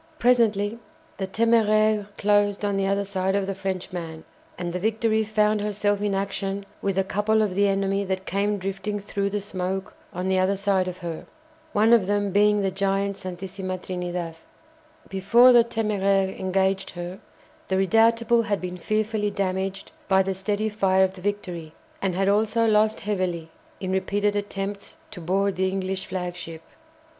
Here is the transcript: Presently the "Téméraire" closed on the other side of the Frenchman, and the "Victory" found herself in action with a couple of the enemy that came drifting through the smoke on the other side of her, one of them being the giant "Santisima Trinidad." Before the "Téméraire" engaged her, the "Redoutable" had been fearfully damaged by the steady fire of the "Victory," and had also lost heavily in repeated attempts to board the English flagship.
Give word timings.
Presently 0.17 0.79
the 1.17 1.27
"Téméraire" 1.27 2.07
closed 2.17 2.65
on 2.65 2.75
the 2.75 2.87
other 2.87 3.03
side 3.03 3.35
of 3.35 3.45
the 3.45 3.53
Frenchman, 3.53 4.23
and 4.57 4.73
the 4.73 4.79
"Victory" 4.79 5.23
found 5.23 5.61
herself 5.61 6.01
in 6.01 6.15
action 6.15 6.65
with 6.81 6.97
a 6.97 7.03
couple 7.03 7.43
of 7.43 7.53
the 7.53 7.67
enemy 7.67 8.03
that 8.05 8.25
came 8.25 8.57
drifting 8.57 8.99
through 8.99 9.29
the 9.29 9.39
smoke 9.39 9.93
on 10.11 10.27
the 10.27 10.39
other 10.39 10.55
side 10.55 10.87
of 10.87 10.97
her, 11.05 11.27
one 11.71 11.93
of 11.93 12.07
them 12.07 12.31
being 12.31 12.63
the 12.63 12.71
giant 12.71 13.15
"Santisima 13.15 13.77
Trinidad." 13.77 14.37
Before 15.07 15.53
the 15.53 15.63
"Téméraire" 15.63 16.35
engaged 16.39 16.89
her, 16.97 17.19
the 17.67 17.75
"Redoutable" 17.77 18.45
had 18.45 18.59
been 18.59 18.77
fearfully 18.77 19.29
damaged 19.29 19.91
by 20.07 20.23
the 20.23 20.33
steady 20.33 20.67
fire 20.67 21.03
of 21.03 21.13
the 21.13 21.21
"Victory," 21.21 21.75
and 22.01 22.15
had 22.15 22.27
also 22.27 22.65
lost 22.65 23.01
heavily 23.01 23.51
in 23.79 23.91
repeated 23.91 24.35
attempts 24.35 24.97
to 25.11 25.21
board 25.21 25.57
the 25.57 25.67
English 25.69 26.07
flagship. 26.07 26.63